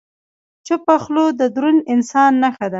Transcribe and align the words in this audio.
چپه 0.65 0.95
خوله، 1.03 1.25
د 1.39 1.41
دروند 1.55 1.79
انسان 1.93 2.31
نښه 2.43 2.59
ده. 2.67 2.69